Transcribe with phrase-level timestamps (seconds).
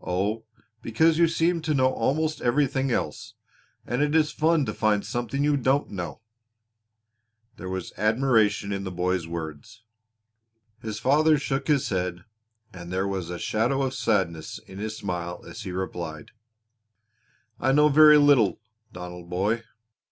[0.00, 0.44] "Oh,
[0.80, 3.34] because you seem to know almost everything else,
[3.84, 6.20] and it is fun to find something you don't know."
[7.56, 9.82] There was admiration in the boy's words.
[10.82, 12.24] His father shook his head
[12.72, 16.30] and there was a shadow of sadness in his smile as he replied:
[17.58, 18.60] "I know very little,
[18.92, 19.64] Donald boy.